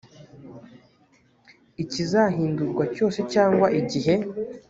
[1.83, 4.15] ikizahindurwa cyose cyangwa igihe